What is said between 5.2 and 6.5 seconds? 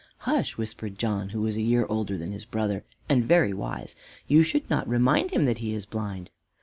him that he is blind."